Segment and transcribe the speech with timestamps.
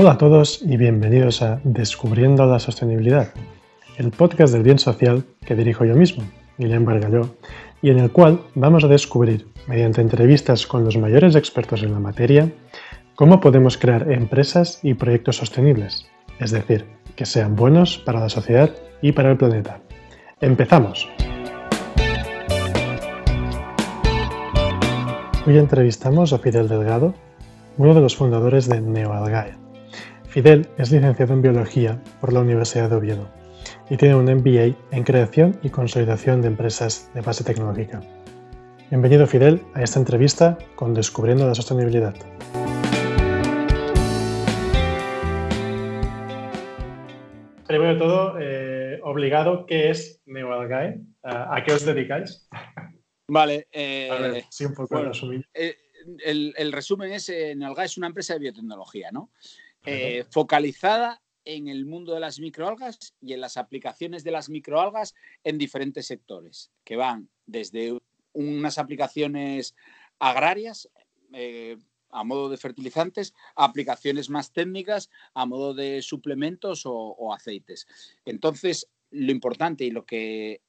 [0.00, 3.32] Hola a todos y bienvenidos a Descubriendo la Sostenibilidad,
[3.96, 6.22] el podcast del bien social que dirijo yo mismo,
[6.56, 7.34] Guillem Bargalló,
[7.82, 11.98] y en el cual vamos a descubrir, mediante entrevistas con los mayores expertos en la
[11.98, 12.48] materia,
[13.16, 16.06] cómo podemos crear empresas y proyectos sostenibles,
[16.38, 16.84] es decir,
[17.16, 18.70] que sean buenos para la sociedad
[19.02, 19.80] y para el planeta.
[20.40, 21.08] ¡Empezamos!
[25.48, 27.14] Hoy entrevistamos a Fidel Delgado,
[27.78, 29.56] uno de los fundadores de NeoAlgae.
[30.24, 33.30] Fidel es licenciado en Biología por la Universidad de Oviedo
[33.88, 38.02] y tiene un MBA en Creación y Consolidación de Empresas de Base Tecnológica.
[38.90, 42.14] Bienvenido Fidel a esta entrevista con Descubriendo la Sostenibilidad.
[47.66, 51.00] Primero de todo, eh, obligado, ¿qué es NeoAlgae?
[51.22, 52.46] ¿A qué os dedicáis?
[53.28, 53.68] Vale.
[53.70, 55.00] Eh, poco
[55.54, 55.76] eh,
[56.24, 59.30] el, resumen es, NeoAlgae es una empresa de biotecnología, ¿no?
[60.30, 65.56] focalizada en el mundo de las microalgas y en las aplicaciones de las microalgas en
[65.56, 67.98] diferentes sectores, que van desde
[68.34, 69.74] unas aplicaciones
[70.18, 70.90] agrarias
[71.32, 71.78] eh,
[72.10, 77.86] a modo de fertilizantes, a aplicaciones más técnicas a modo de suplementos o, aceites.
[78.26, 80.60] Entonces, lo importante y lo que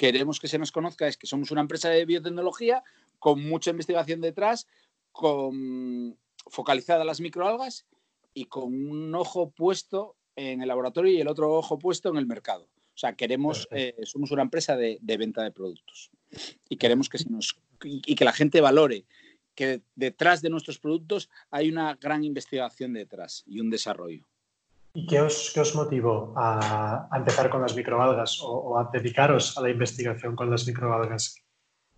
[0.00, 2.82] queremos que se nos conozca es que somos una empresa de biotecnología
[3.18, 4.66] con mucha investigación detrás,
[5.12, 7.84] con, focalizada en las microalgas
[8.32, 12.24] y con un ojo puesto en el laboratorio y el otro ojo puesto en el
[12.24, 12.70] mercado.
[12.94, 16.10] O sea, queremos, eh, somos una empresa de, venta de productos
[16.66, 19.04] y queremos que, se nos, y que la gente valore
[19.54, 24.24] que detrás de nuestros productos hay una gran investigación detrás y un desarrollo.
[24.92, 29.62] ¿Y qué os, qué os motivó a, empezar con las microalgas o, a dedicaros a
[29.62, 31.36] la investigación con las microalgas?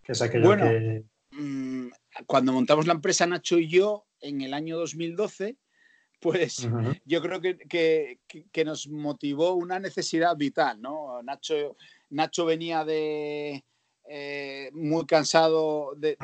[0.03, 1.05] Que es aquello bueno, que...
[1.31, 1.89] Mm,
[2.27, 5.57] cuando montamos la empresa Nacho y yo en el año 2012,
[6.21, 6.69] pues
[7.05, 11.23] yo creo que, nos motivó una necesidad vital, ¿no?
[11.23, 11.77] Nacho,
[12.11, 13.65] Nacho venía de
[14.09, 16.17] eh, muy cansado de,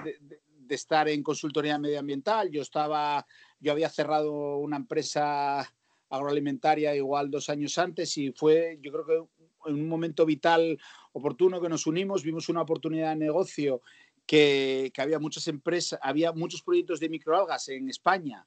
[0.69, 2.51] estar en consultoría medioambiental.
[2.51, 3.27] Yo estaba,
[3.59, 5.67] yo había cerrado una empresa
[6.11, 10.79] agroalimentaria igual dos años antes y fue, yo creo que en un momento vital
[11.13, 13.83] oportuno que nos unimos, vimos una oportunidad de negocio
[14.27, 18.47] que, que había muchas empresas, había muchos proyectos de microalgas en España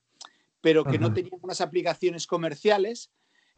[0.62, 3.12] pero que no tenían unas aplicaciones comerciales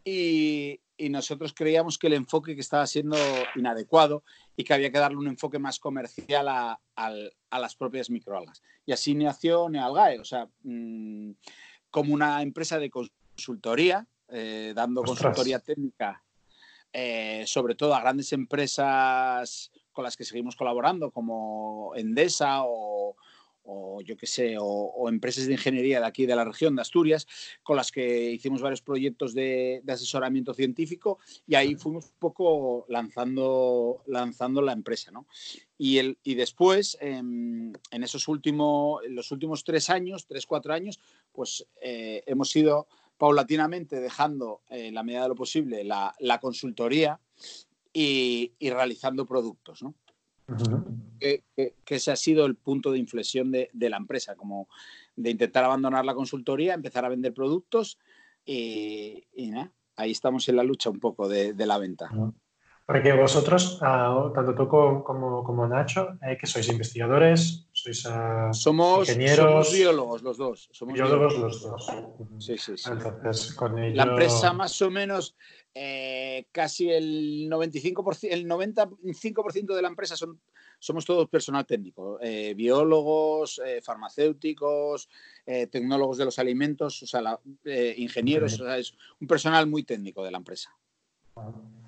[0.03, 3.17] y, nosotros creíamos que el enfoque que estaba siendo
[3.55, 4.23] inadecuado
[4.55, 6.79] y que había que darle un enfoque más comercial a,
[7.51, 8.61] las propias microalgas.
[8.85, 11.31] Y así nació Nealgae, o sea, mm,
[11.91, 12.89] como una empresa de
[13.35, 16.23] consultoría, eh, dando consultoría técnica,
[16.91, 23.15] eh, sobre todo a grandes empresas con las que seguimos colaborando, como Endesa o,
[23.63, 27.27] o yo qué sé, o, empresas de ingeniería de aquí de la región de Asturias,
[27.63, 34.03] con las que hicimos varios proyectos de, asesoramiento científico y ahí fuimos un poco lanzando,
[34.07, 35.11] lanzando la empresa.
[35.11, 35.27] ¿no?
[35.77, 40.99] Y, el, y después, en, esos últimos, los últimos tres años, tres, cuatro años,
[41.31, 42.87] pues eh, hemos ido
[43.17, 47.19] paulatinamente dejando, en la medida de lo posible, la, consultoría
[47.91, 49.83] y, y realizando productos.
[49.83, 49.95] ¿no?
[51.19, 54.67] que, ese ha sido el punto de inflexión de, la empresa, como
[55.15, 57.99] de intentar abandonar la consultoría, empezar a vender productos
[58.45, 59.23] y,
[59.95, 62.09] ahí estamos en la lucha un poco de, la venta.
[62.85, 69.37] Porque vosotros, ah, tanto tú como, Nacho, eh, que sois investigadores, sois somos, ingenieros.
[69.37, 70.69] Somos biólogos los dos.
[70.71, 71.87] Somos biólogos, los dos.
[72.39, 72.89] Sí, sí, sí.
[72.89, 73.95] Entonces, con ello...
[73.95, 75.35] La empresa más o menos
[75.75, 80.39] eh, casi el 95%, el 95% de la empresa son,
[80.79, 85.09] somos todos personal técnico, eh, biólogos, eh, farmacéuticos,
[85.43, 87.37] tecnólogos de los alimentos, o sea,
[87.97, 90.69] ingenieros, es un personal muy técnico de la empresa.
[91.35, 91.82] bueno,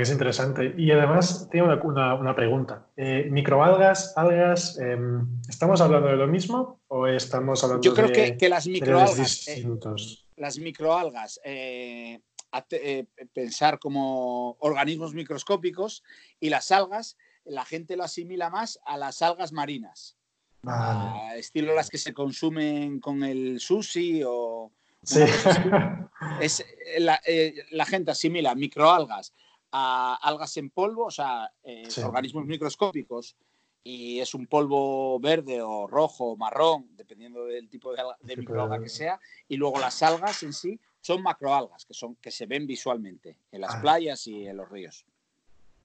[0.00, 0.74] es interesante.
[0.76, 2.86] Y además, tengo una, pregunta.
[2.96, 8.48] ¿Microalgas, algas, em, ¿estamos hablando de lo mismo o estamos hablando Yo creo de, que,
[8.48, 10.26] las microalgas, distintos?
[10.36, 12.20] las microalgas eh,
[13.32, 16.02] pensar como organismos microscópicos
[16.40, 20.16] y las algas, la gente lo asimila más a las algas marinas.
[21.36, 24.72] estilo las que se consumen con el sushi o...
[26.40, 26.64] Es,
[27.26, 29.34] eh, la, gente asimila microalgas
[29.70, 33.36] a algas en polvo, o sea, eh, organismos microscópicos,
[33.84, 38.80] y es un polvo verde o rojo o marrón, dependiendo del tipo de, de microalga
[38.80, 42.66] que sea, y luego las algas en sí son macroalgas que, son, que se ven
[42.66, 43.80] visualmente en las ah.
[43.80, 45.04] playas y en los ríos.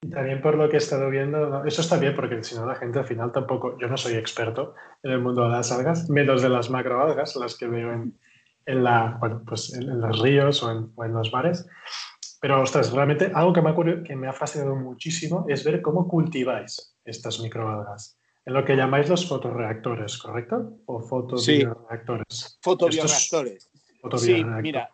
[0.01, 2.73] Y también por lo que he estado viendo, eso está bien porque si no la
[2.73, 6.41] gente al final tampoco, yo no soy experto en el mundo de las algas, menos
[6.41, 8.17] de las macroalgas, las que veo en,
[8.65, 11.67] en la, bueno, pues en, los ríos o en, o en, los mares.
[12.39, 16.07] Pero, ostras, realmente algo que me, ha, que me ha fascinado muchísimo es ver cómo
[16.07, 20.77] cultiváis estas microalgas en lo que llamáis los fotoreactores, ¿correcto?
[20.85, 22.25] O fotobioreactores.
[22.29, 23.69] Sí, fotobioreactores.
[24.17, 24.89] Sí, mira,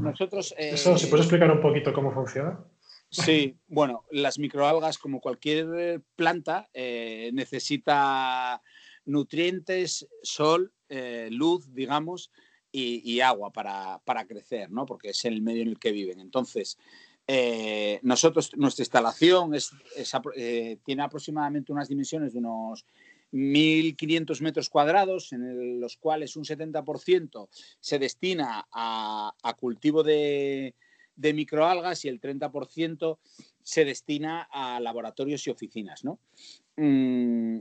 [0.00, 0.54] nosotros...
[0.56, 2.58] Eh, Eso, si puedes explicar un poquito cómo funciona.
[3.10, 8.62] Sí, bueno, las microalgas, como cualquier planta, eh, necesita
[9.06, 12.30] nutrientes, sol, eh, luz, digamos,
[12.70, 14.86] y, agua para, crecer, ¿no?
[14.86, 16.20] Porque es el medio en el que viven.
[16.20, 16.78] Entonces,
[17.26, 19.70] eh, nosotros, nuestra instalación es,
[20.84, 22.84] tiene aproximadamente unas dimensiones de unos
[23.32, 27.48] 1.500 metros cuadrados, en los cuales un 70%
[27.80, 30.74] se destina a cultivo de,
[31.18, 33.18] de microalgas y el 30%
[33.62, 36.04] se destina a laboratorios y oficinas.
[36.04, 36.20] ¿no?
[36.76, 37.58] Mm,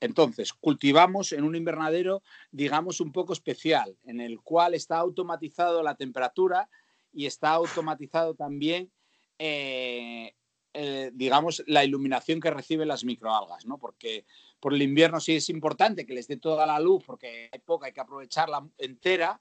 [0.00, 2.22] entonces, cultivamos en un invernadero,
[2.52, 6.68] digamos, un poco especial, en el cual está automatizado la temperatura
[7.12, 8.92] y está automatizado también,
[9.38, 10.34] eh,
[10.74, 13.78] eh, digamos, la iluminación que reciben las microalgas, ¿no?
[13.78, 14.24] Porque
[14.60, 17.86] por el invierno sí es importante que les dé toda la luz, porque hay poca,
[17.86, 19.40] hay que aprovecharla entera,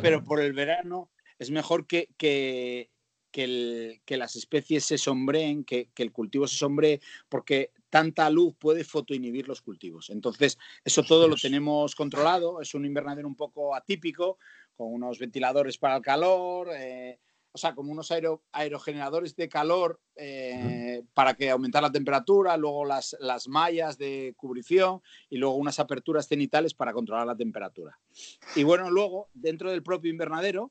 [0.00, 2.90] pero por el verano es mejor que, que,
[3.32, 9.62] las especies se sombreen, que, el cultivo se sombree, porque tanta luz puede fotoinhibir los
[9.62, 10.10] cultivos.
[10.10, 14.38] Entonces, eso todo lo tenemos controlado, es un invernadero un poco atípico,
[14.76, 17.18] con unos ventiladores para el calor, eh,
[17.52, 18.12] o sea, como unos
[18.52, 25.02] aerogeneradores de calor eh, para que aumentar la temperatura, luego las, las mallas de cubrición
[25.28, 27.98] y luego unas aperturas cenitales para controlar la temperatura.
[28.54, 30.70] Y bueno, luego, dentro del propio invernadero,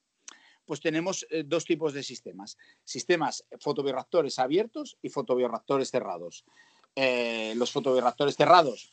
[0.67, 2.57] pues tenemos eh, dos tipos de sistemas.
[2.83, 6.45] Sistemas fotobiorreactores abiertos y fotobiorreactores cerrados.
[6.95, 8.91] Eh, los fotobiorreactores cerrados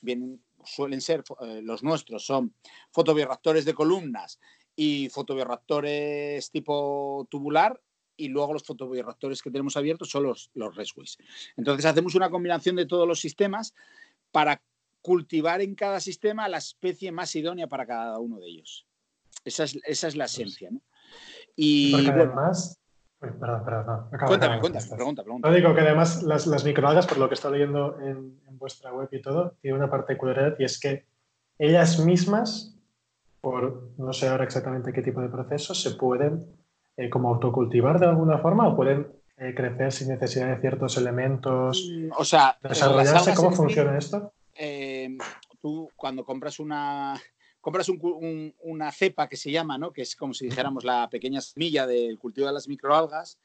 [0.64, 2.54] suelen ser, eh, los nuestros son
[2.92, 4.38] fotobiorreactores de columnas
[4.76, 7.80] y fotobiorreactores tipo tubular
[8.16, 11.18] y luego los fotobiorreactores que tenemos abiertos son los, los resways.
[11.56, 13.74] Entonces hacemos una combinación de todos los sistemas
[14.30, 14.62] para
[15.00, 18.86] cultivar en cada sistema la especie más idónea para cada uno de ellos.
[19.44, 20.70] Esa es, esa es la pues esencia.
[20.70, 20.80] ¿no?
[21.56, 22.80] Y Porque además.
[23.20, 25.48] perdón, perdón, cuéntame, cuéntame, pregunta, pregunta.
[25.48, 29.08] No digo que además las, las microalgas, por lo que estoy leyendo en, vuestra web
[29.12, 31.06] y todo, tiene una particularidad y es que
[31.58, 32.78] ellas mismas,
[33.40, 36.46] por no sé ahora exactamente qué tipo de procesos, se pueden
[36.96, 41.90] eh, como autocultivar de alguna forma o pueden eh, crecer sin necesidad de ciertos elementos.
[41.92, 43.34] Mm, o sea, desarrollarse.
[43.34, 44.32] ¿Cómo funciona esto?
[44.54, 45.18] Eh,
[45.60, 47.20] tú cuando compras una,
[47.64, 49.90] compras una cepa que se llama, ¿no?
[49.90, 53.38] que es como si dijéramos la pequeña semilla del cultivo de las microalgas,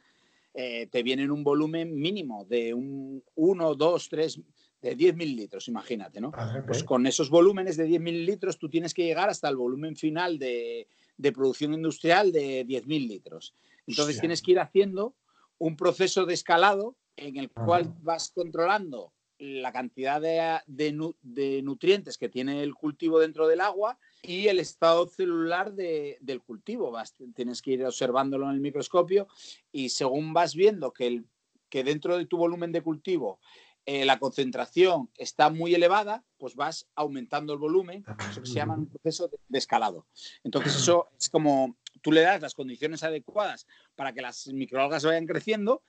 [0.54, 4.42] eh, te viene en un volumen mínimo de un 1, 2, 3,
[4.82, 6.32] de 10 mililitros, imagínate, ¿no?
[6.34, 9.96] Ah, pues con esos volúmenes de 10 mililitros tú tienes que llegar hasta el volumen
[9.96, 10.88] final de,
[11.34, 13.54] producción industrial de 10.000 litros.
[13.88, 15.16] Entonces tienes que ir haciendo
[15.60, 22.62] un proceso de escalado en el cual vas controlando la cantidad de, nutrientes que tiene
[22.62, 26.96] el cultivo dentro del agua y el estado celular del cultivo.
[27.36, 29.28] tienes que ir observándolo en el microscopio
[29.72, 31.26] y según vas viendo que, el,
[31.70, 33.40] que dentro de tu volumen de cultivo
[33.86, 38.76] eh, la concentración está muy elevada, pues vas aumentando el volumen, eso que se llama
[38.76, 40.06] un proceso de, escalado.
[40.44, 45.26] Entonces eso es como tú le das las condiciones adecuadas para que las microalgas vayan
[45.26, 45.82] creciendo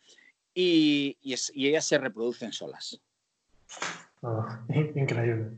[0.54, 3.00] y, y ellas se reproducen solas.
[4.94, 5.50] increíble.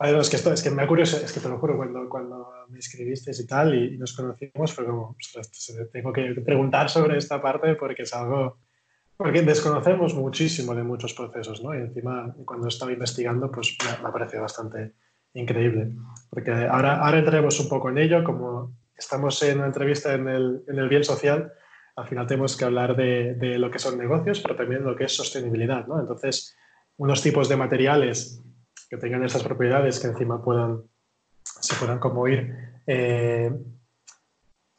[0.00, 2.78] Es que, esto, es que me curioso, es que te lo juro, cuando, cuando me
[2.78, 5.16] escribiste y tal y, nos conocimos fue como,
[5.92, 8.58] tengo que preguntar sobre esta parte porque es algo,
[9.16, 11.74] porque desconocemos muchísimo de muchos procesos, ¿no?
[11.74, 14.94] Y encima cuando estaba investigando, pues me, me parecido bastante
[15.34, 15.90] increíble.
[16.30, 20.62] Porque ahora, ahora entremos un poco en ello, como estamos en una entrevista en el,
[20.68, 21.52] en el bien social,
[21.96, 25.04] al final tenemos que hablar de, de, lo que son negocios, pero también lo que
[25.04, 25.98] es sostenibilidad, ¿no?
[25.98, 26.56] Entonces,
[26.96, 28.40] unos tipos de materiales
[28.88, 30.82] que tengan esas propiedades que encima puedan,
[31.42, 32.54] se puedan como ir
[32.86, 33.52] eh,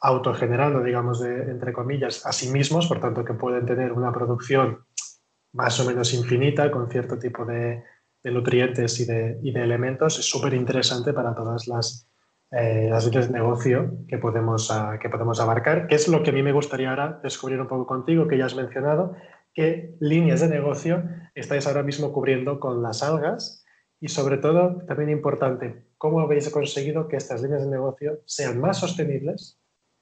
[0.02, 4.86] autogenerando, digamos, de, entre comillas, a sí mismos, por tanto que pueden tener una producción
[5.54, 7.84] más o menos infinita con cierto tipo de,
[8.24, 12.08] nutrientes y de, elementos, es súper interesante para todas las,
[12.52, 16.32] eh, las líneas de negocio que podemos, ah, que podemos abarcar, que es lo que
[16.32, 19.16] a mí me gustaría ahora descubrir un poco contigo, que ya has mencionado,
[19.54, 23.66] qué líneas de negocio estáis ahora mismo cubriendo con las algas
[24.02, 28.80] y sobre todo, también importante, cómo habéis conseguido que estas líneas de negocio sean más
[28.80, 29.60] sostenibles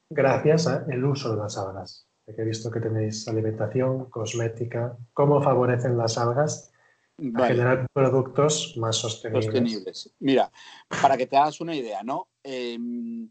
[0.09, 2.07] gracias al uso de las algas.
[2.27, 6.71] he visto que tenéis alimentación, cosmética, cómo favorecen las algas
[7.35, 10.13] a generar productos más sostenibles.
[10.19, 10.51] Mira,
[11.01, 12.27] para que te hagas una idea, ¿no?
[12.43, 13.29] Em,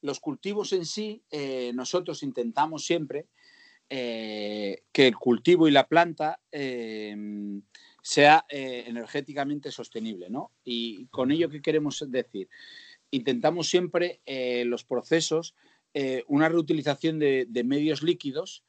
[0.00, 3.26] los cultivos en sí, eh, nosotros intentamos siempre
[3.90, 7.62] eh, que el cultivo y la planta em,
[8.08, 10.50] sea eh, energéticamente sostenible, ¿no?
[10.64, 12.48] Y con ello, ¿qué queremos decir?
[13.10, 14.22] Intentamos siempre
[14.64, 15.54] los procesos,
[16.26, 18.64] una reutilización de, medios líquidos,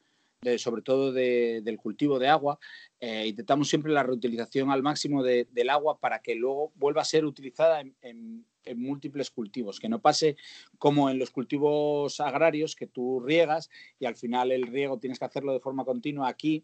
[0.57, 2.57] sobre todo del cultivo de agua,
[3.01, 7.81] intentamos siempre la reutilización al máximo del agua para que luego vuelva a ser utilizada
[7.81, 10.37] en múltiples cultivos, que no pase
[10.77, 13.69] como en los cultivos agrarios que tú riegas
[13.99, 16.27] y al final el riego tienes que hacerlo de forma continua.
[16.27, 16.63] Aquí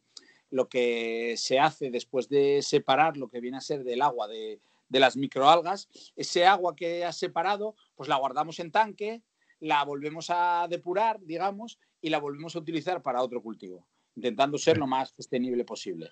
[0.50, 4.60] lo que se hace después de separar lo que viene a ser del agua de,
[4.90, 9.22] las microalgas, ese agua que has separado, pues la guardamos en tanque,
[9.60, 13.86] la volvemos a depurar, digamos, y la volvemos a utilizar para otro cultivo,
[14.16, 16.10] intentando ser lo más sostenible posible.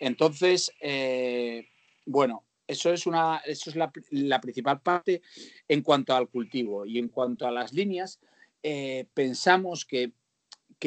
[0.00, 1.68] Entonces, eh,
[2.04, 5.22] bueno, eso es, una, eso es la, principal parte
[5.68, 6.84] en cuanto al cultivo.
[6.84, 8.20] Y en cuanto a las líneas,
[8.62, 10.12] eh, pensamos que,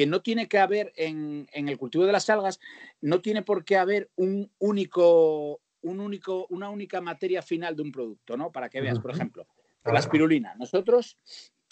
[0.06, 2.60] no tiene que haber en, el cultivo de las algas,
[3.00, 7.92] no tiene por qué haber un único, un único, una única materia final de un
[7.92, 8.52] producto, ¿no?
[8.52, 9.46] Para que veas, por ejemplo,
[9.82, 10.54] con la espirulina.
[10.56, 11.18] Nosotros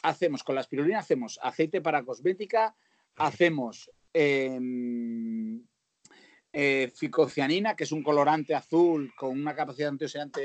[0.03, 2.75] hacemos, con la espirulina hacemos aceite para cosmética,
[3.17, 5.63] hacemos em,
[6.53, 10.45] eh, ficocianina, que es un colorante azul con una capacidad antioxidante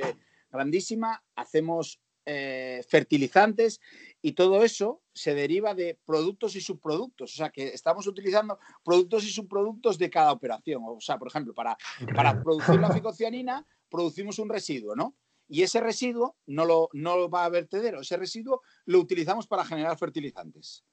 [0.51, 3.81] grandísima, hacemos eh, fertilizantes
[4.25, 7.33] y todo eso se deriva de productos y subproductos.
[7.33, 10.81] O sea, que estamos utilizando productos y subproductos de cada operación.
[10.87, 11.77] O sea, por ejemplo, para,
[12.15, 15.13] para producir la ficocianina producimos un residuo, ¿no?
[15.49, 19.65] Y ese residuo no lo, no lo va a vertedero, ese residuo lo utilizamos para
[19.65, 20.85] generar fertilizantes.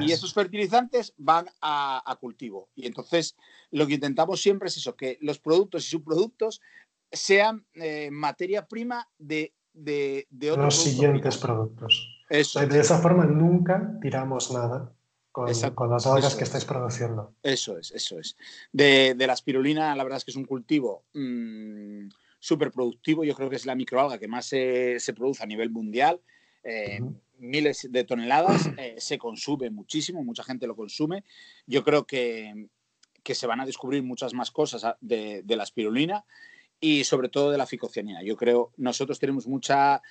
[0.00, 2.70] Y esos fertilizantes van a, cultivo.
[2.74, 3.36] Y entonces
[3.70, 6.60] lo que intentamos siempre es eso, que los productos y subproductos
[7.12, 12.13] sean eh, materia prima de, de, Los siguientes productos.
[12.28, 14.92] De esa forma nunca tiramos nada
[15.30, 15.46] con,
[15.90, 17.34] las algas que estáis produciendo.
[17.42, 18.36] Eso es, eso es.
[18.72, 23.24] De, la espirulina, la verdad es que es un cultivo mm, súper productivo.
[23.24, 26.20] Yo creo que es la microalga que más se, produce a nivel mundial.
[26.62, 27.00] Eh,
[27.38, 31.24] miles de toneladas, eh, se consume muchísimo, mucha gente lo consume.
[31.66, 32.68] Yo creo que,
[33.24, 36.24] se van a descubrir muchas más cosas ah, de, la espirulina
[36.80, 38.22] y sobre todo de la ficocianina.
[38.22, 40.02] Yo creo, nosotros tenemos mucha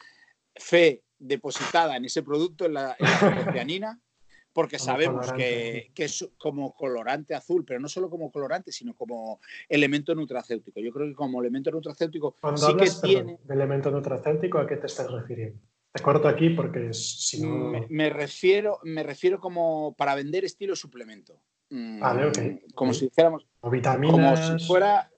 [0.56, 4.00] fe depositada en ese producto, en la, ficocianina,
[4.54, 10.14] porque sabemos que, es como colorante azul, pero no solo como colorante, sino como elemento
[10.14, 10.80] nutracéutico.
[10.80, 13.40] Yo creo que como elemento nutracéutico sí que tiene...
[13.44, 15.60] de elemento nutracéutico, ¿a qué te estás refiriendo?
[15.92, 17.72] Te corto aquí porque si no...
[17.90, 21.40] Me, refiero, me refiero como para vender estilo suplemento.
[21.70, 22.74] Mm, vale, ok.
[22.74, 23.48] Como si dijéramos...
[23.62, 24.40] O vitaminas...
[24.40, 25.10] Como si fuera...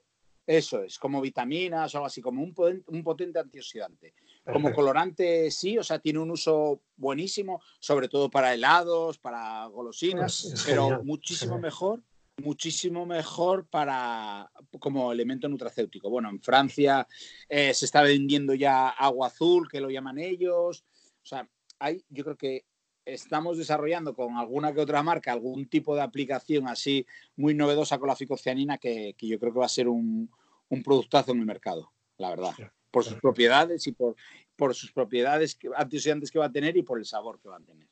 [0.46, 4.14] Eso es, como vitaminas o algo así, como un potente, antioxidante.
[4.52, 10.64] Como colorante sí, o sea, tiene un uso buenísimo, sobre todo para helados, para golosinas,
[10.64, 12.00] pero muchísimo mejor
[12.42, 16.10] muchísimo mejor para como elemento nutracéutico.
[16.10, 17.06] Bueno, en Francia
[17.48, 20.84] eh, se está vendiendo ya agua azul, que lo llaman ellos.
[21.22, 21.48] O sea,
[21.78, 22.64] hay, yo creo que
[23.04, 28.08] estamos desarrollando con alguna que otra marca algún tipo de aplicación así muy novedosa con
[28.08, 30.30] la ficocianina que, yo creo que va a ser un,
[30.68, 32.52] un, productazo en el mercado, la verdad.
[32.96, 34.16] Por sus propiedades y por,
[34.56, 37.60] por sus propiedades antioxidantes que va a tener y por el sabor que va a
[37.60, 37.86] tener.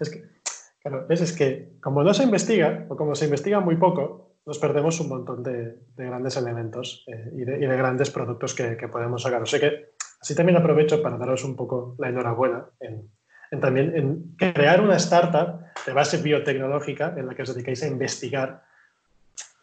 [0.00, 0.24] Es que
[0.84, 5.00] Claro, es, que como no se investiga, o como se investiga muy poco, nos perdemos
[5.00, 9.40] un montón de, grandes elementos eh, y, de, grandes productos que, podemos sacar.
[9.40, 13.10] O sea que así también aprovecho para daros un poco la enhorabuena en,
[13.62, 18.62] también en crear una startup de base biotecnológica en la que os dedicáis a investigar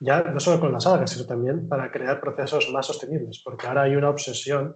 [0.01, 3.83] ya no solo con las algas, sino también para crear procesos más sostenibles, porque ahora
[3.83, 4.75] hay una obsesión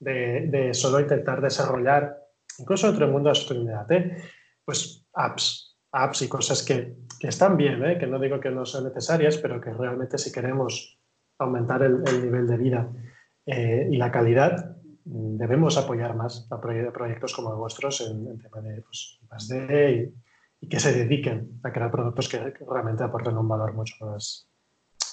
[0.00, 2.16] de, solo intentar desarrollar,
[2.58, 4.16] incluso dentro del mundo de la sostenibilidad, ¿eh?
[4.64, 7.98] pues apps, apps y cosas que, están bien, ¿eh?
[7.98, 10.98] que no digo que no sean necesarias, pero que realmente si queremos
[11.38, 12.90] aumentar el, nivel de vida
[13.46, 18.80] eh, y la calidad, debemos apoyar más a proyectos como vuestros en, en tema de
[18.82, 20.12] pues, más de
[20.62, 22.38] y, que se dediquen a crear productos que
[22.68, 24.48] realmente aporten un valor mucho más,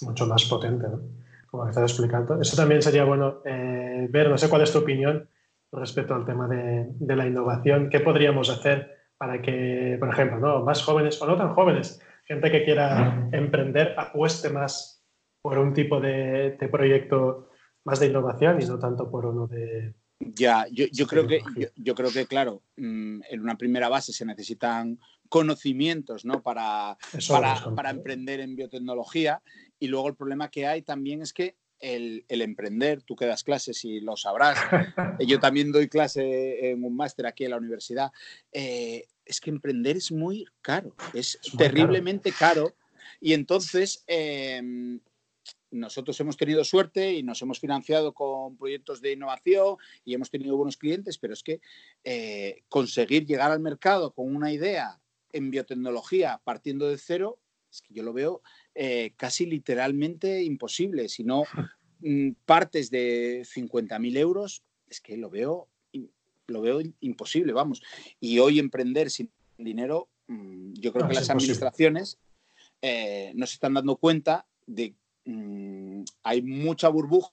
[0.01, 1.01] mucho más potente, ¿no?
[1.49, 2.39] como estás explicando.
[2.39, 5.27] Eso también sería bueno eh, ver, no sé cuál es tu opinión
[5.71, 10.63] respecto al tema de, de la innovación, qué podríamos hacer para que, por ejemplo, ¿no?
[10.63, 15.03] más jóvenes o no tan jóvenes, gente que quiera emprender, apueste más
[15.41, 17.49] por un tipo de, proyecto
[17.83, 19.93] más de innovación y no tanto por uno de...
[20.19, 21.41] Ya, yo, creo que,
[21.75, 24.99] yo, creo que, claro, mm, en una primera base se necesitan
[25.29, 26.41] conocimientos ¿no?
[26.41, 26.97] para,
[27.75, 29.41] para, emprender en biotecnología.
[29.79, 33.85] Y luego el problema que hay también es que el, emprender, tú que das clases
[33.85, 34.57] y lo sabrás,
[35.25, 38.11] yo también doy clase en un máster aquí en la universidad,
[38.51, 42.75] eh, es que emprender es muy caro, es, terriblemente caro.
[43.21, 44.99] Y entonces, em,
[45.71, 50.57] nosotros hemos tenido suerte y nos hemos financiado con proyectos de innovación y hemos tenido
[50.57, 51.61] buenos clientes, pero es que
[52.03, 54.99] eh, conseguir llegar al mercado con una idea
[55.31, 57.39] en biotecnología partiendo de cero,
[57.71, 58.41] es que yo lo veo
[58.75, 61.09] eh, casi literalmente imposible.
[61.09, 61.43] Si no
[61.99, 65.67] mm, partes de 50.000 euros, es que lo veo,
[66.47, 67.81] lo veo imposible, vamos.
[68.19, 72.17] Y hoy emprender sin dinero, mm, yo creo que las administraciones
[72.81, 74.95] eh, no se están dando cuenta de
[75.29, 77.31] Mm, hay mucha burbuja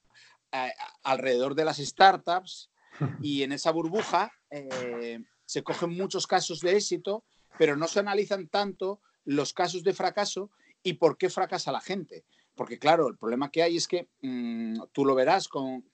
[0.53, 0.71] eh,
[1.03, 2.71] alrededor de las startups
[3.23, 7.25] y en esa burbuja eh, se cogen muchos casos de éxito,
[7.59, 10.51] pero no se analizan tanto los casos de fracaso
[10.83, 12.25] y por qué fracasa la gente.
[12.55, 15.85] Porque claro, el problema que hay es que mm, tú lo verás con,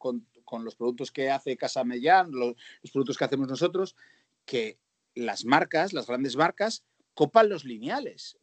[0.64, 2.54] los productos que hace Casa Mellán, los
[2.92, 3.96] productos que hacemos nosotros,
[4.44, 4.78] que
[5.14, 8.38] las marcas, las grandes marcas, copan los lineales.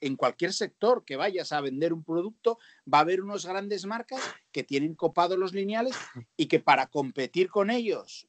[0.00, 2.58] en cualquier sector que vayas a vender un producto,
[2.92, 4.20] va a haber unos grandes marcas
[4.52, 5.96] que tienen copados los lineales
[6.36, 8.28] y que para competir con ellos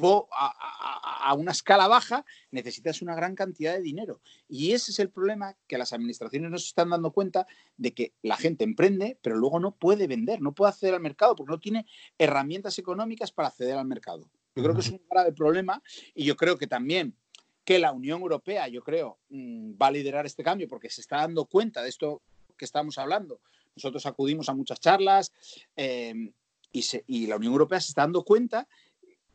[0.00, 4.20] a, una escala baja necesitas una gran cantidad de dinero.
[4.48, 7.46] Y ese es el problema que las administraciones no se están dando cuenta
[7.76, 11.34] de que la gente emprende, pero luego no puede vender, no puede acceder al mercado
[11.34, 11.86] porque no tiene
[12.18, 14.28] herramientas económicas para acceder al mercado.
[14.56, 15.82] Yo creo que es un grave problema
[16.14, 17.16] y yo creo que también
[17.64, 21.16] que la Unión Europea, yo creo, mm, va a liderar este cambio porque se está
[21.16, 22.22] dando cuenta de esto
[22.56, 23.40] que estamos hablando.
[23.74, 25.32] Nosotros acudimos a muchas charlas
[25.74, 26.32] em,
[26.72, 28.68] y, la Unión Europea se está dando cuenta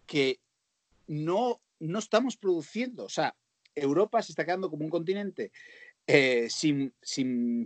[0.05, 0.39] que
[1.09, 3.35] no, no estamos produciendo, o sea,
[3.73, 5.51] Europa se está quedando como un continente
[6.05, 6.93] eh, sin,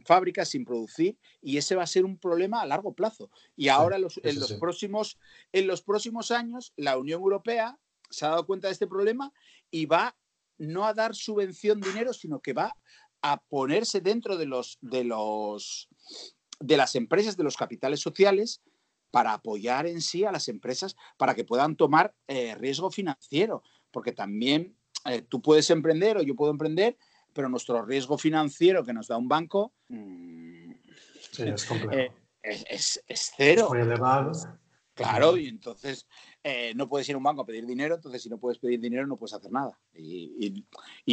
[0.05, 3.29] fábricas, sin producir, y ese va a ser un problema a largo plazo.
[3.55, 5.19] Y ahora en, los próximos,
[5.51, 7.77] en los próximos años la Unión Europea
[8.09, 9.33] se ha dado cuenta de este problema
[9.71, 10.15] y va
[10.57, 12.75] no a dar subvención dinero, sino que va
[13.21, 15.89] a ponerse dentro de los de los
[16.59, 18.61] de las empresas, de los capitales sociales,
[19.13, 23.61] para apoyar en sí a las empresas para que puedan tomar eh, riesgo financiero.
[23.91, 26.97] Porque también eh, tú puedes emprender o yo puedo emprender,
[27.31, 30.71] pero nuestro riesgo financiero que nos da un banco mm,
[31.37, 33.67] es, eh, es, es, cero.
[33.69, 34.31] muy elevado.
[34.95, 36.07] Claro, y entonces
[36.43, 38.79] eh, no puedes ir a un banco a pedir dinero, entonces si no puedes pedir
[38.79, 39.79] dinero no puedes hacer nada.
[39.93, 40.65] Y,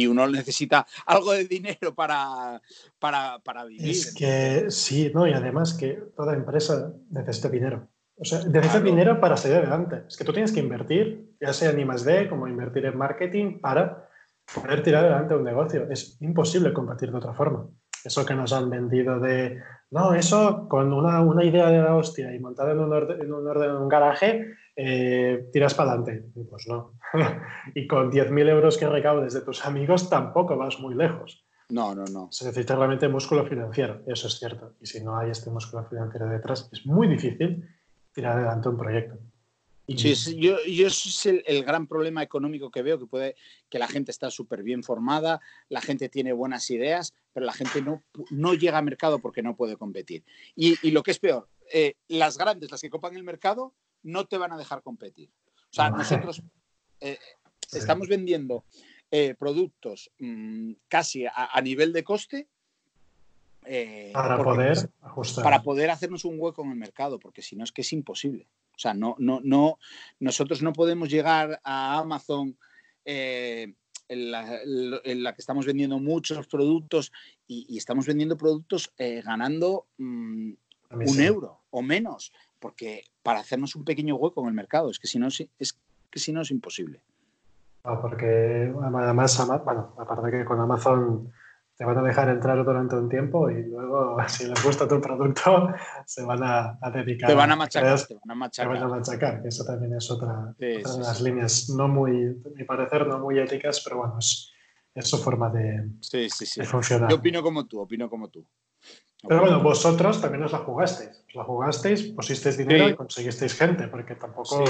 [0.07, 2.61] uno necesita algo de dinero para,
[2.99, 3.89] para, vivir.
[3.89, 5.27] Es que sí, ¿no?
[5.27, 7.87] Y además que toda empresa necesita dinero.
[8.17, 10.03] O sea, necesita dinero para salir adelante.
[10.07, 14.07] Es que tú tienes que invertir, ya sea en I+.D., como invertir en marketing, para
[14.53, 15.87] poder tirar adelante un negocio.
[15.89, 17.67] Es imposible combatir de otra forma.
[18.03, 22.33] Eso que nos han vendido de, no, eso con una, una idea de la hostia
[22.33, 26.25] y montado en un orden, en un, orden, en un garaje, eh, tiras para adelante.
[26.49, 26.93] Pues no.
[27.75, 31.45] y con 10.000 euros que recaudes de tus amigos tampoco vas muy lejos.
[31.69, 32.27] No, no, no.
[32.31, 34.73] Se necesita realmente músculo financiero, eso es cierto.
[34.81, 37.65] Y si no hay este músculo financiero detrás, es muy difícil
[38.13, 39.17] tirar adelante un proyecto.
[39.97, 43.35] Sí, yo, yo es el, gran problema económico que veo, que puede
[43.69, 47.81] que la gente está súper bien formada, la gente tiene buenas ideas, pero la gente
[47.81, 50.23] no, no llega al mercado porque no puede competir.
[50.55, 54.37] Y, lo que es peor, eh, las grandes, las que copan el mercado, no te
[54.37, 55.29] van a dejar competir.
[55.55, 56.41] O sea, nosotros
[57.01, 57.17] eh,
[57.73, 58.65] estamos vendiendo
[59.09, 62.47] eh, productos mm, casi a, nivel de coste.
[64.13, 65.43] Para poder ajustar.
[65.43, 68.47] Para poder hacernos un hueco en el mercado, porque si no es que es imposible.
[68.75, 69.77] O sea, no, no, no,
[70.19, 72.57] nosotros no podemos llegar a Amazon
[73.05, 73.73] eh,
[74.07, 77.11] en, la, que estamos vendiendo muchos productos
[77.47, 80.51] y, estamos vendiendo productos eh, ganando mm,
[80.89, 85.07] un euro o menos, porque para hacernos un pequeño hueco en el mercado, es que
[85.07, 85.47] si no es,
[86.09, 87.01] que si no es imposible.
[87.83, 91.31] porque además, bueno, aparte que con Amazon
[91.81, 95.69] te van a dejar entrar durante un tiempo y luego, si les gusta tu producto,
[96.05, 97.27] se van a, dedicar.
[97.27, 97.99] Te van a machacar.
[98.05, 98.73] Te van a machacar.
[98.75, 99.41] Te van a machacar.
[99.43, 103.81] Eso también es otra, de las líneas, no muy, a mi parecer, no muy éticas,
[103.83, 104.53] pero bueno, es,
[104.99, 105.89] su forma de,
[106.65, 107.09] funcionar.
[107.09, 108.45] Yo opino como tú, opino como tú.
[109.27, 111.25] Pero bueno, vosotros también os la jugasteis.
[111.29, 114.63] Os la jugasteis, pusisteis dinero y conseguisteis gente, porque tampoco.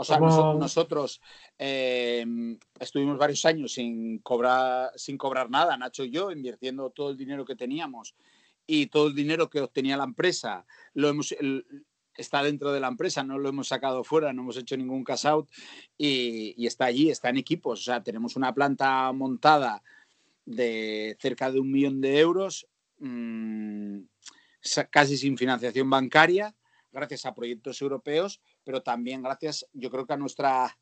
[0.00, 1.20] O sea, nosotros
[1.58, 2.24] eh,
[2.78, 7.44] estuvimos varios años sin cobrar, sin cobrar nada, Nacho y yo, invirtiendo todo el dinero
[7.44, 8.14] que teníamos
[8.64, 11.34] y todo el dinero que obtenía la empresa, lo hemos,
[12.14, 15.26] está dentro de la empresa, no lo hemos sacado fuera, no hemos hecho ningún cash
[15.26, 15.48] out
[15.96, 17.80] y, está allí, está en equipos.
[17.80, 19.82] O sea, tenemos una planta montada
[20.44, 22.68] de cerca de un millón de euros,
[23.00, 23.98] mm,
[24.90, 26.54] casi sin financiación bancaria,
[26.92, 30.78] gracias a proyectos europeos, pero también gracias, yo creo que a nuestra,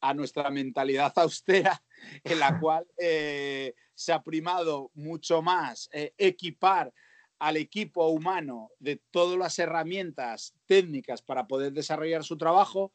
[0.00, 1.82] a nuestra mentalidad austera,
[2.24, 6.92] en la cual eh, se ha primado mucho más eh, equipar
[7.38, 12.92] al equipo humano de todas las herramientas técnicas para poder desarrollar su trabajo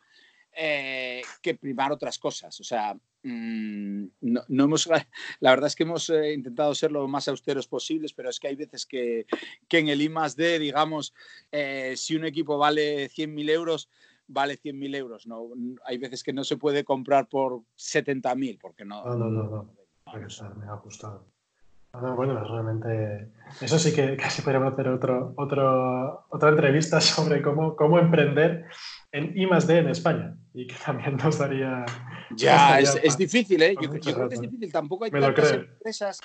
[0.55, 2.59] eh, que primar otras cosas.
[2.59, 4.87] O sea, mm, no, hemos,
[5.39, 8.47] la verdad es que hemos eh, intentado ser lo más austeros posibles, pero es que
[8.47, 9.25] hay veces que,
[9.69, 11.13] en el I D, digamos,
[11.51, 13.89] eh, si un equipo vale 100.000 euros,
[14.27, 15.27] vale 100.000 euros.
[15.27, 15.49] No,
[15.85, 19.03] hay veces que no se puede comprar por 70.000 porque no.
[19.05, 19.73] No, no, no, no.
[20.55, 21.25] me ha gustado.
[22.01, 23.29] No, bueno, realmente.
[23.61, 28.65] Eso sí que casi podríamos hacer otro, otro, otra entrevista sobre cómo, cómo emprender
[29.13, 30.35] en I D en España.
[30.53, 31.85] Y que también nos daría.
[32.35, 33.75] Ya, es, difícil, ¿eh?
[33.81, 34.71] Yo, creo que es difícil.
[34.71, 36.19] Tampoco hay tantas empresas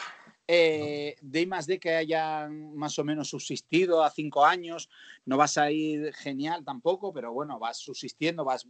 [0.49, 4.89] eh, de I D que hayan más o menos subsistido a cinco años.
[5.27, 8.67] No vas a ir genial tampoco, pero bueno, vas subsistiendo, vas.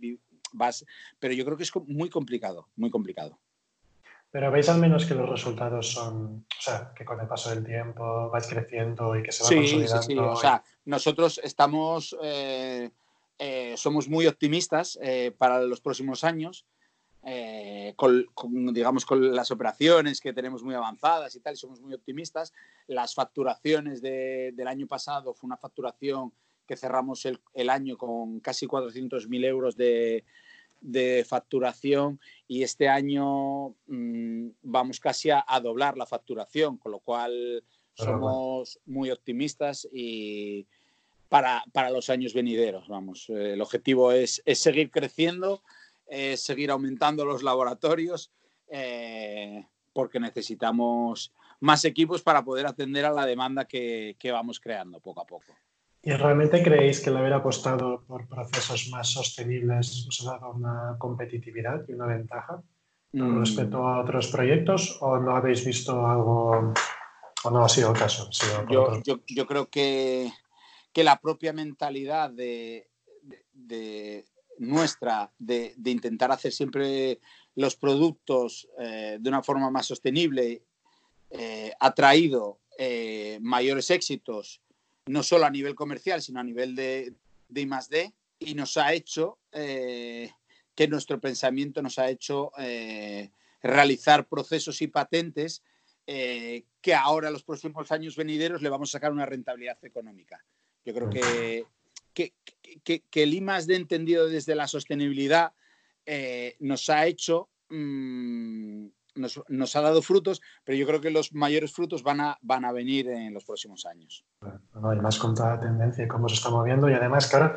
[0.53, 0.85] vas
[1.19, 3.39] pero yo creo que es muy complicado, muy complicado.
[4.31, 7.65] Pero veis al menos que los resultados son, o sea, que con el paso del
[7.65, 10.03] tiempo vais creciendo y que se va consolidando.
[10.03, 12.91] Sí, sí, o sea, nosotros estamos, eh,
[13.39, 16.67] eh, somos muy optimistas eh, para los próximos años.
[17.97, 18.27] Con,
[18.73, 22.55] digamos, con las operaciones que tenemos muy avanzadas y tal, somos muy optimistas.
[22.87, 26.33] Las facturaciones del año pasado fue una facturación
[26.67, 30.25] que cerramos el, el año con casi 400.000 euros de,
[30.81, 37.65] de facturación y este año mm, vamos casi a, doblar la facturación, con lo cual
[37.95, 40.67] somos muy optimistas y
[41.29, 43.29] para, los años venideros, vamos.
[43.29, 45.63] El objetivo es, seguir creciendo,
[46.07, 48.33] es seguir aumentando los laboratorios,
[48.69, 55.21] eh, porque necesitamos más equipos para poder atender a la demanda que vamos creando poco
[55.21, 55.55] a poco.
[56.03, 60.97] ¿Y realmente creéis que el haber apostado por procesos más sostenibles os ha dado una
[60.99, 62.63] competitividad y una ventaja
[63.11, 63.41] con mm.
[63.41, 66.73] respecto a otros proyectos o no habéis visto algo
[67.45, 68.31] o no ha sido el caso?
[68.71, 70.31] yo, creo que,
[71.05, 72.89] la propia mentalidad de,
[74.59, 77.21] nuestra de, intentar hacer siempre
[77.55, 80.63] los productos eh, de una forma más sostenible
[81.31, 84.61] eh, ha traído eh, mayores éxitos
[85.07, 87.15] no solo a nivel comercial, sino a nivel de,
[87.49, 87.69] de I
[88.41, 92.53] y nos ha hecho que nuestro pensamiento nos ha hecho
[93.63, 95.63] realizar procesos y patentes
[96.07, 100.45] que ahora, los próximos años venideros, le vamos a sacar una rentabilidad económica.
[100.85, 101.65] Yo creo que,
[102.15, 105.53] que, el I entendido desde la sostenibilidad
[106.61, 108.87] nos ha hecho mm,
[109.19, 112.73] nos, ha dado frutos, pero yo creo que los mayores frutos van a, van a
[112.73, 114.25] venir en los próximos años.
[114.75, 116.89] No, y más con toda la tendencia y cómo se está moviendo.
[116.89, 117.57] Y además, claro,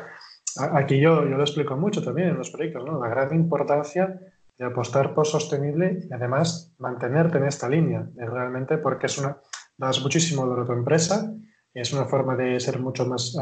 [0.72, 3.00] aquí yo, yo lo explico mucho también en los proyectos, ¿no?
[3.00, 4.20] la gran importancia
[4.58, 9.38] de apostar por sostenible y además mantenerte en esta línea, realmente porque es una,
[9.76, 11.34] das muchísimo valor a tu empresa
[11.80, 13.36] es una forma de ser mucho más,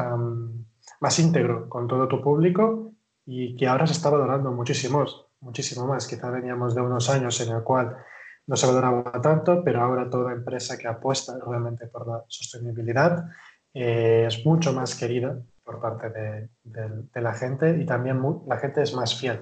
[0.99, 2.93] más íntegro con todo tu público
[3.25, 5.05] y que ahora se está valorando muchísimo,
[5.41, 6.07] muchísimo más.
[6.07, 7.97] Quizá veníamos de unos años en el cual
[8.47, 13.25] no se valoraba tanto, pero ahora toda empresa que apuesta realmente por la sostenibilidad
[13.73, 16.09] eh, es mucho más querida por parte
[16.63, 19.41] de, la gente y también la gente es más fiel.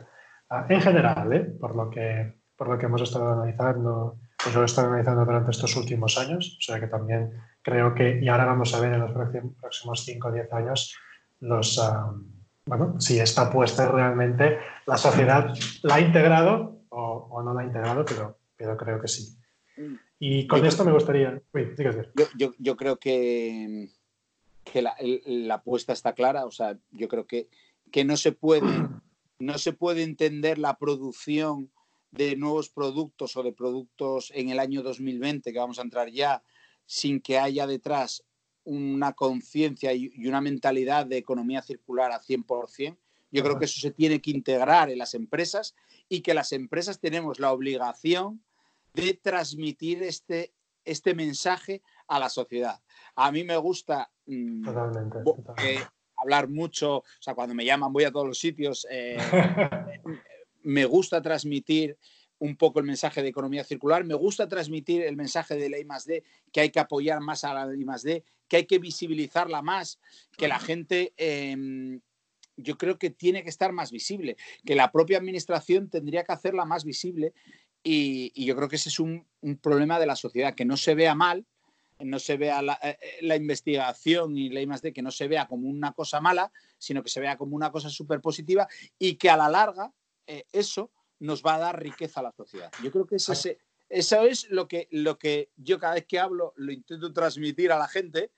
[0.67, 1.45] En general, ¿eh?
[1.59, 5.51] por, lo que, por lo que hemos estado analizando, pues lo he estado analizando durante
[5.51, 9.01] estos últimos años, o sea que también creo que, y ahora vamos a ver en
[9.01, 10.95] los próximos 5 o 10 años,
[11.41, 12.13] los, ah,
[12.65, 17.65] bueno, si esta apuesta realmente la sociedad la ha integrado o, o no la ha
[17.65, 19.37] integrado, pero pero creo que sí.
[20.19, 21.41] Y con esto me gustaría...
[22.35, 23.89] yo, creo que,
[24.65, 27.47] que la, apuesta está clara, o sea, yo creo que,
[27.89, 28.89] que no, se puede,
[29.39, 31.71] no se puede entender la producción
[32.11, 36.43] de nuevos productos o de productos en el año 2020, que vamos a entrar ya,
[36.85, 38.23] sin que haya detrás
[38.63, 42.97] una conciencia y una mentalidad de economía circular a 100%.
[43.31, 45.75] Yo creo que eso se tiene que integrar en las empresas
[46.07, 48.41] y que las empresas tenemos la obligación
[48.93, 52.81] de transmitir este, este mensaje a la sociedad.
[53.15, 54.67] A mí me gusta mm,
[55.63, 55.79] eh,
[56.17, 59.17] hablar mucho, o sea, cuando me llaman voy a todos los sitios, eh,
[60.69, 61.97] me gusta transmitir
[62.37, 66.23] un poco el mensaje de economía circular, me gusta transmitir el mensaje de la I+D,
[66.53, 69.99] que hay que apoyar más a la I+D, que hay que visibilizarla más,
[70.37, 71.99] que la gente em,
[72.55, 76.65] yo creo que tiene que estar más visible, que la propia administración tendría que hacerla
[76.65, 77.33] más visible
[77.83, 79.25] y, yo creo que ese es un,
[79.61, 81.45] problema de la sociedad, que no se vea mal,
[81.99, 85.67] no se vea la, eh, eh, investigación y la I+D, que no se vea como
[85.67, 89.35] una cosa mala, sino que se vea como una cosa súper positiva y que a
[89.35, 89.91] la larga
[90.29, 92.71] eh, eso nos va a dar riqueza a la sociedad.
[92.83, 93.33] Yo creo que eso
[94.25, 97.87] es lo que, lo que yo cada vez que hablo lo intento transmitir a la
[97.87, 98.31] gente,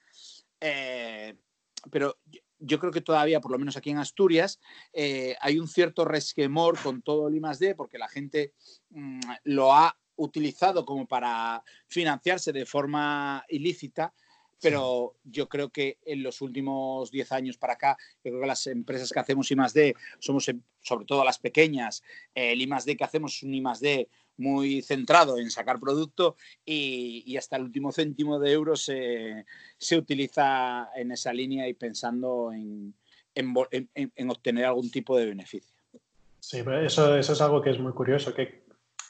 [1.91, 2.17] pero
[2.61, 4.59] yo creo que todavía, por lo menos aquí en Asturias,
[4.93, 7.75] eh, hay un cierto resquemor con todo el I+.D.
[7.75, 8.53] porque la gente
[8.89, 14.13] mm, lo ha utilizado como para financiarse de forma ilícita,
[14.61, 18.67] pero yo creo que en los últimos 10 años para acá, yo creo que las
[18.67, 19.95] empresas que hacemos I+.D.
[20.19, 22.03] somos em, sobre todo las pequeñas,
[22.35, 22.95] el I+.D.
[22.95, 28.39] que hacemos es un I+.D muy centrado en sacar producto y, hasta el último céntimo
[28.39, 29.45] de euro se,
[29.91, 32.93] utiliza en esa línea y pensando en,
[34.29, 35.75] obtener algún tipo de beneficio.
[36.39, 38.33] Sí, eso, eso es algo que es muy curioso.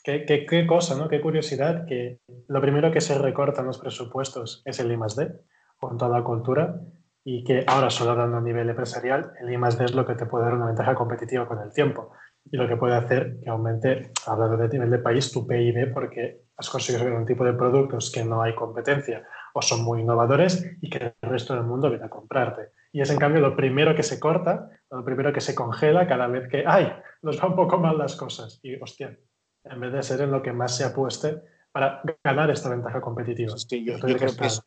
[0.04, 1.08] ¿Qué, qué, cosa, ¿no?
[1.08, 5.32] qué curiosidad que lo primero que se recorta en los presupuestos es el I+.D.
[5.78, 6.82] con toda la cultura
[7.24, 9.86] y que ahora solo hablando a nivel empresarial, el I+.D.
[9.86, 12.12] es lo que te puede dar una ventaja competitiva con el tiempo
[12.50, 16.42] y lo que puede hacer que aumente, hablando de nivel de país, tu PIB porque
[16.58, 20.90] has conseguido un tipo de productos que no hay competencia o son muy innovadores y
[20.90, 22.70] que el resto del mundo viene a comprarte.
[22.92, 26.28] Y es en cambio lo primero que se corta, lo primero que se congela cada
[26.28, 26.92] vez que, ¡ay!
[27.22, 28.60] Nos va un poco mal las cosas.
[28.64, 29.18] Y, hostia,
[29.64, 33.58] en vez de ser en lo que más se apueste para ganar esta ventaja competitiva.
[33.58, 34.62] Sí, yo, creo que es,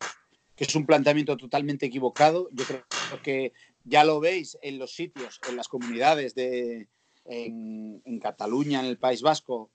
[0.57, 2.49] que es un planteamiento totalmente equivocado.
[2.53, 2.83] Yo creo
[3.23, 3.53] que
[3.85, 6.89] ya lo veis en los sitios, en las comunidades de,
[7.25, 9.71] en, Cataluña, en el País Vasco,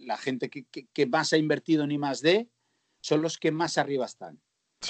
[0.00, 2.48] la gente que, más ha invertido en I D
[3.00, 4.40] son los que más arriba están.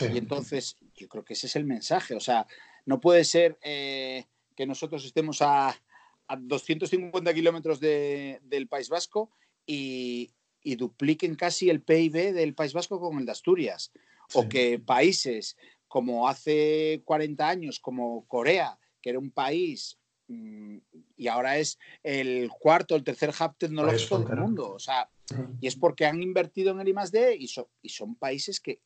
[0.01, 2.15] Y entonces yo creo que ese es el mensaje.
[2.15, 2.47] O sea,
[2.87, 5.75] no puede ser eh, que nosotros estemos a,
[6.37, 9.31] 250 kilómetros del País Vasco
[9.67, 10.31] y,
[10.77, 13.91] dupliquen casi el PIB del País Vasco con el de Asturias.
[14.35, 20.77] O que países como hace 40 años, como Corea, que era un país Mm,
[21.17, 24.73] y ahora es el cuarto, el tercer hub tecnológico del mundo.
[24.73, 25.11] O sea,
[25.61, 27.37] y es porque han invertido en el I+.D.
[27.41, 27.51] y,
[27.83, 28.81] y son países que,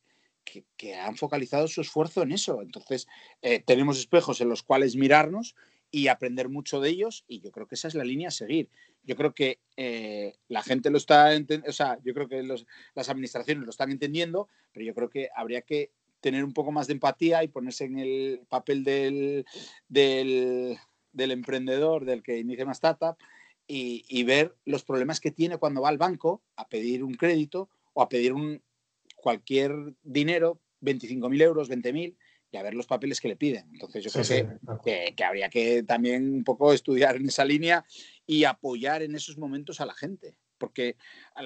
[0.77, 2.61] que, han focalizado su esfuerzo en eso.
[2.61, 3.07] Entonces,
[3.41, 5.55] eh, tenemos espejos en los cuales mirarnos
[5.93, 8.67] y aprender mucho de ellos y yo creo que esa es la línea a seguir.
[9.03, 11.29] Yo creo que eh, la gente lo está,
[11.67, 15.61] o sea, yo creo que las administraciones lo están entendiendo, pero yo creo que habría
[15.61, 19.45] que tener un poco más de empatía y ponerse en el papel del,
[19.87, 20.77] del
[21.13, 23.15] del emprendedor, del que inicia una startup,
[23.65, 28.01] y, ver los problemas que tiene cuando va al banco a pedir un crédito o
[28.01, 28.61] a pedir un,
[29.15, 32.15] cualquier dinero, 25.000 euros, 20.000,
[32.53, 33.67] y a ver los papeles que le piden.
[33.73, 37.83] Entonces yo creo que, que, habría que también un poco estudiar en esa línea
[38.25, 40.95] y apoyar en esos momentos a la gente, porque
[41.35, 41.41] a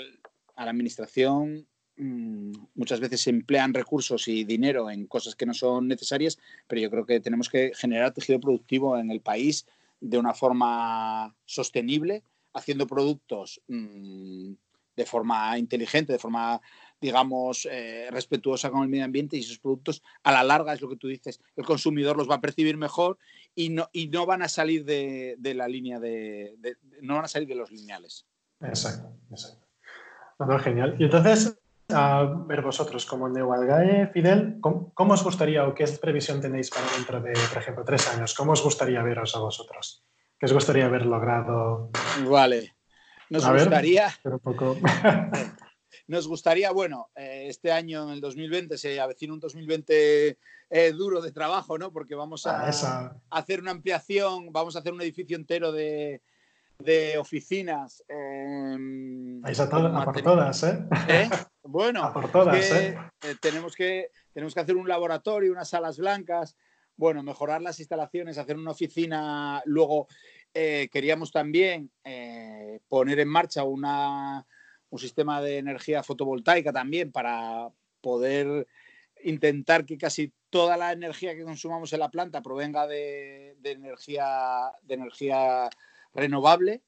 [0.65, 1.65] la administración
[1.97, 6.79] Mm, muchas veces se emplean recursos y dinero en cosas que no son necesarias, pero
[6.79, 9.65] yo creo que tenemos que generar tejido productivo en el país
[9.99, 14.53] de una forma sostenible, haciendo productos mm,
[14.97, 16.59] de forma inteligente, de forma,
[16.99, 20.89] digamos, eh, respetuosa con el medio ambiente y esos productos a la larga es lo
[20.89, 23.19] que tú dices, el consumidor los va a percibir mejor
[23.55, 26.57] y no, y no van a salir de, la línea de,
[27.01, 28.25] no van a salir de los lineales.
[28.59, 30.59] Exacto, exacto.
[30.63, 30.95] genial.
[30.97, 36.71] Y entonces, a ver vosotros, como Neualgae, Fidel, ¿cómo, os gustaría o qué previsión tenéis
[36.71, 38.33] para dentro de, por ejemplo, tres años?
[38.33, 40.03] ¿Cómo os gustaría veros a vosotros?
[40.39, 41.91] ¿Qué os gustaría haber logrado?
[42.27, 42.76] Vale.
[43.29, 44.09] Nos gustaría.
[46.07, 50.37] nos gustaría, bueno, eh, este año, en el 2020, se avecina un 2020
[50.69, 51.91] eh, duro de trabajo, ¿no?
[51.91, 56.21] Porque vamos a, ah, hacer una ampliación, vamos a hacer un edificio entero de,
[56.79, 58.03] de oficinas.
[58.07, 60.87] Eh, a, por todas, ¿eh?
[61.07, 61.29] ¿Eh?
[61.69, 62.71] Bueno, a por todas.
[62.71, 62.97] ¿eh?
[63.41, 66.55] tenemos, que, tenemos que hacer un laboratorio, unas salas blancas,
[66.95, 69.61] bueno, mejorar las instalaciones, hacer una oficina.
[69.65, 70.07] Luego
[70.91, 71.91] queríamos también
[72.87, 73.83] poner en marcha un
[74.97, 77.69] sistema de energía fotovoltaica también para
[78.01, 78.67] poder
[79.23, 84.71] intentar que casi toda la energía que consumamos en la planta provenga de, de energía,
[84.83, 85.69] de energía
[86.13, 86.81] renovable.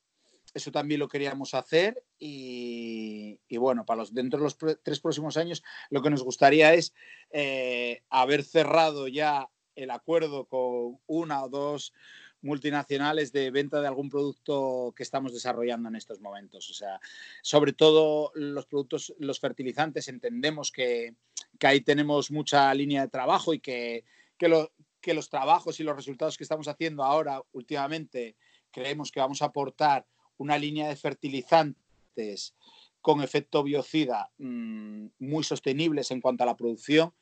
[0.53, 5.63] Eso también lo queríamos hacer y, bueno, para los, dentro de los tres próximos años
[5.89, 6.93] lo que nos gustaría es
[7.31, 11.93] eh, haber cerrado ya el acuerdo con una o dos
[12.41, 16.69] multinacionales de venta de algún producto que estamos desarrollando en estos momentos.
[16.69, 16.99] O sea,
[17.41, 21.15] sobre todo los productos, los fertilizantes, entendemos que,
[21.61, 24.05] ahí tenemos mucha línea de trabajo y que,
[24.37, 24.71] que, lo,
[25.01, 28.35] que los trabajos y los resultados que estamos haciendo ahora últimamente
[28.71, 30.05] creemos que vamos a aportar
[30.37, 32.55] una línea de fertilizantes
[33.01, 37.13] con efecto biocida mm, muy sostenibles en cuanto a la producción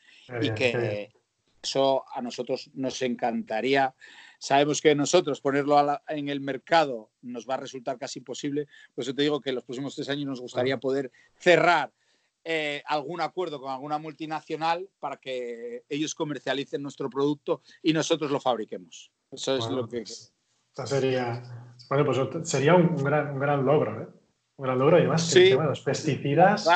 [0.41, 1.12] y que
[1.62, 3.93] eso a nosotros nos encantaría.
[4.38, 9.13] Sabemos que nosotros ponerlo en el mercado nos va a resultar casi imposible, por eso
[9.13, 11.91] te digo que en los próximos tres años nos gustaría poder cerrar
[12.43, 18.39] eh, algún acuerdo con alguna multinacional para que ellos comercialicen nuestro producto y nosotros lo
[18.39, 19.12] fabriquemos.
[19.32, 20.04] Eso es lo que...
[20.04, 21.43] Pues, sería,
[21.89, 24.08] bueno, pues sería un, gran, un gran logro, ¿eh?
[24.56, 26.67] Un gran logro y además que los pesticidas...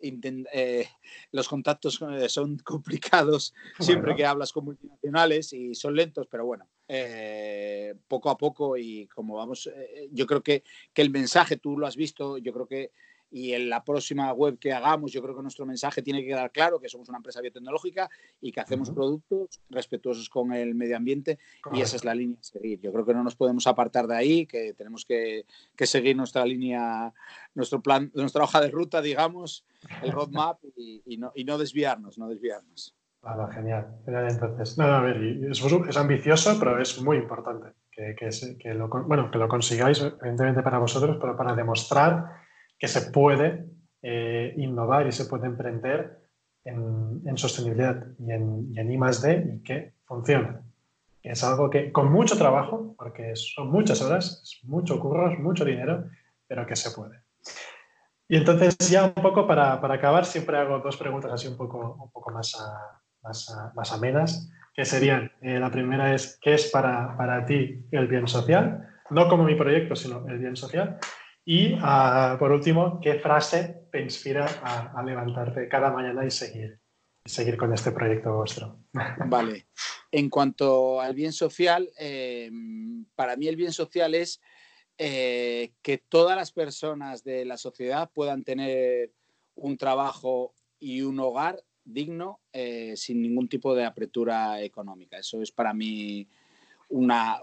[0.00, 0.88] eh,
[1.32, 6.66] los contactos eh, son complicados siempre que hablas con multinacionales y son lentos, pero bueno,
[8.08, 9.70] poco a poco y como vamos,
[10.10, 12.92] yo creo que, que, el mensaje, tú lo has visto, yo creo que
[13.30, 16.50] y en la próxima web que hagamos yo creo que nuestro mensaje tiene que quedar
[16.50, 21.38] claro que somos una empresa biotecnológica y que hacemos productos respetuosos con el medio ambiente
[21.72, 22.80] y esa es la línea a seguir.
[22.80, 26.44] Yo creo que no nos podemos apartar de ahí, que tenemos que, que seguir nuestra
[26.44, 27.12] línea,
[27.54, 29.64] nuestro plan, nuestra hoja de ruta, digamos,
[30.02, 32.96] el roadmap y, y, no, y no desviarnos, no desviarnos.
[33.22, 33.86] Vale, genial.
[34.06, 38.88] Entonces, no, a ver, es, es, ambicioso, pero es muy importante que, que, que, lo,
[38.88, 42.48] bueno, que lo consigáis, evidentemente para vosotros, pero para demostrar
[42.80, 43.66] que se puede
[44.02, 46.18] eh, innovar y se puede emprender
[46.64, 50.62] en, sostenibilidad y en, y en I +D y que funciona.
[51.22, 56.06] Es algo que con mucho trabajo, porque son muchas horas, es mucho curro, mucho dinero,
[56.48, 57.18] pero que se puede.
[58.26, 61.96] Y entonces ya un poco para, para acabar, siempre hago dos preguntas así un poco,
[62.02, 62.56] un poco más,
[63.22, 68.06] más, más, amenas, que serían, eh, la primera es, ¿qué es para, para ti el
[68.06, 68.88] bien social?
[69.10, 70.98] No como mi proyecto, sino el bien social.
[71.44, 76.80] Y ah, por último, ¿qué frase te inspira a, levantarte cada mañana y seguir,
[77.24, 78.78] seguir con este proyecto vuestro?
[79.26, 79.66] Vale.
[80.10, 84.40] En cuanto al bien social, em, para mí el bien social es
[84.98, 89.12] eh, que todas las personas de la sociedad puedan tener
[89.54, 95.18] un trabajo y un hogar digno eh, sin ningún tipo de apertura económica.
[95.18, 96.28] Eso es para mí
[96.88, 97.38] una,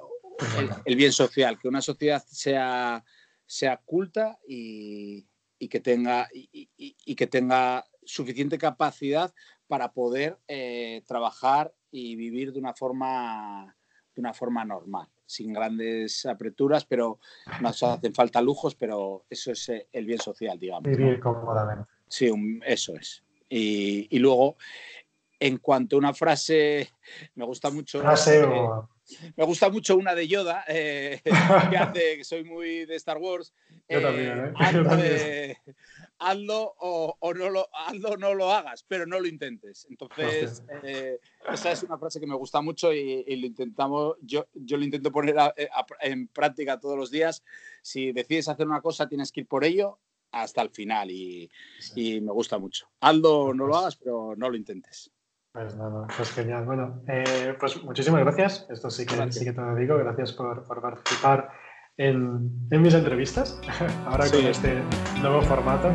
[0.85, 3.03] el bien social, que una sociedad sea
[3.47, 5.25] sea culta y,
[5.69, 9.33] que, tenga, y, que tenga suficiente capacidad
[9.67, 13.73] para poder eh, trabajar y vivir de una forma
[14.13, 17.19] de una forma normal, sin grandes aperturas, pero
[17.61, 20.83] nos hacen falta lujos, pero eso es eh, el bien social, digamos.
[20.83, 21.85] Vivir cómodamente.
[22.07, 22.31] Sí,
[22.65, 23.23] eso es.
[23.47, 24.57] Y, luego,
[25.39, 26.89] en cuanto a una frase,
[27.35, 28.01] me gusta mucho.
[28.01, 28.89] Frase o
[29.35, 31.21] me gusta mucho una de Yoda, eh,
[31.71, 33.53] que hace, que soy muy de Star Wars.
[33.89, 34.53] Yo también,
[34.99, 35.57] ¿eh?
[36.19, 37.69] hazlo, o, no lo,
[38.17, 39.87] no lo hagas, pero no lo intentes.
[39.89, 41.19] Entonces, eh,
[41.51, 45.11] esa es una frase que me gusta mucho y, lo intentamos, yo, yo lo intento
[45.11, 45.35] poner
[46.01, 47.43] en práctica todos los días.
[47.81, 49.99] Si decides hacer una cosa, tienes que ir por ello
[50.31, 51.49] hasta el final y,
[51.95, 52.89] y me gusta mucho.
[52.99, 55.11] Hazlo o no lo hagas, pero no lo intentes.
[55.57, 56.65] Pues nada, pues genial.
[56.65, 58.67] Bueno, eh, pues muchísimas gracias.
[58.69, 59.97] Esto sí que, sí que te lo digo.
[59.97, 61.49] Gracias por, participar
[61.97, 63.59] en, mis entrevistas,
[64.05, 64.83] ahora con este
[65.19, 65.91] nuevo formato.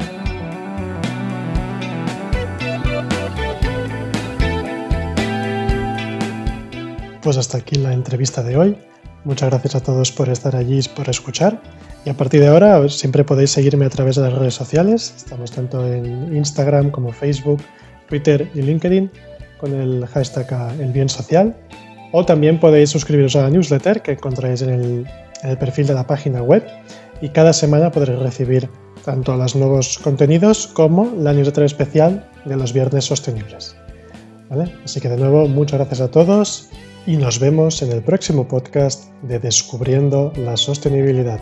[7.22, 8.76] Pues hasta aquí la entrevista de hoy.
[9.22, 11.62] Muchas gracias a todos por estar allí y por escuchar.
[12.04, 15.14] Y a partir de ahora siempre podéis seguirme a través de las redes sociales.
[15.16, 17.62] Estamos tanto en Instagram como Facebook,
[18.08, 19.08] Twitter y LinkedIn
[19.62, 21.56] con el hashtag El Bien Social.
[22.10, 24.70] O también podéis suscribiros a la newsletter que encontráis en
[25.44, 26.62] el, perfil de la página web
[27.20, 28.68] y cada semana podréis recibir
[29.04, 33.74] tanto los nuevos contenidos como la newsletter especial de los viernes sostenibles.
[34.84, 36.68] Así que de nuevo, muchas gracias a todos
[37.06, 41.40] y nos vemos en el próximo podcast de Descubriendo la Sostenibilidad.